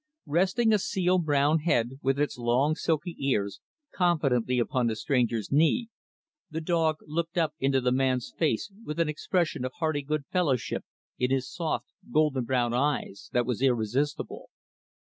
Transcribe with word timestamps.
Resting 0.25 0.73
a 0.73 0.79
seal 0.79 1.19
brown 1.19 1.59
head, 1.59 1.99
with 2.01 2.19
its 2.19 2.35
long 2.35 2.73
silky 2.73 3.15
ears, 3.19 3.61
confidently 3.93 4.57
upon 4.57 4.87
the 4.87 4.95
stranger's 4.95 5.51
knee, 5.51 5.89
the 6.49 6.59
dog 6.59 6.95
looked 7.05 7.37
up 7.37 7.53
into 7.59 7.79
the 7.81 7.91
man's 7.91 8.33
face 8.35 8.71
with 8.83 8.99
an 8.99 9.09
expression 9.09 9.63
of 9.63 9.73
hearty 9.73 10.01
good 10.01 10.25
fellowship 10.31 10.83
in 11.19 11.29
his 11.29 11.47
soft, 11.47 11.85
golden 12.11 12.45
brown 12.45 12.73
eyes 12.73 13.29
that 13.33 13.45
was 13.45 13.61
irresistible. 13.61 14.49